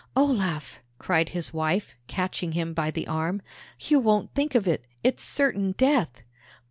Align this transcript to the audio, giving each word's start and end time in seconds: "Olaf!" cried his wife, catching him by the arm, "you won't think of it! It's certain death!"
"Olaf!" 0.15 0.79
cried 0.97 1.29
his 1.29 1.53
wife, 1.53 1.93
catching 2.07 2.53
him 2.53 2.73
by 2.73 2.89
the 2.89 3.05
arm, 3.07 3.39
"you 3.81 3.99
won't 3.99 4.33
think 4.33 4.55
of 4.55 4.67
it! 4.67 4.83
It's 5.03 5.23
certain 5.23 5.73
death!" 5.73 6.23